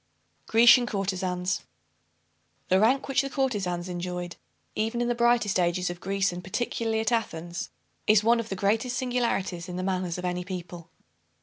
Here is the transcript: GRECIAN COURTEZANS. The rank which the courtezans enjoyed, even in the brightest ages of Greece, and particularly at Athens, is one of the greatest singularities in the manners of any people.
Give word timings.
GRECIAN 0.47 0.87
COURTEZANS. 0.87 1.61
The 2.69 2.79
rank 2.79 3.07
which 3.07 3.21
the 3.21 3.29
courtezans 3.29 3.87
enjoyed, 3.87 4.35
even 4.73 4.99
in 4.99 5.09
the 5.09 5.13
brightest 5.13 5.59
ages 5.59 5.91
of 5.91 5.99
Greece, 5.99 6.31
and 6.33 6.43
particularly 6.43 7.01
at 7.01 7.11
Athens, 7.11 7.69
is 8.07 8.23
one 8.23 8.39
of 8.39 8.49
the 8.49 8.55
greatest 8.55 8.97
singularities 8.97 9.69
in 9.69 9.75
the 9.75 9.83
manners 9.83 10.17
of 10.17 10.25
any 10.25 10.43
people. 10.43 10.89